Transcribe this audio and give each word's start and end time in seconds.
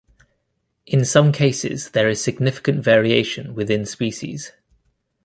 In 0.87 1.05
some 1.05 1.31
cases, 1.31 1.91
there 1.91 2.09
is 2.09 2.23
significant 2.23 2.83
variation 2.83 3.53
within 3.53 3.85
species. 3.85 4.51